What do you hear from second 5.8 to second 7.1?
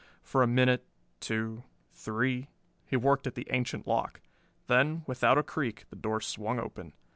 the door swung open.